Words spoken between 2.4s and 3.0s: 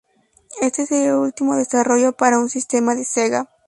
sistema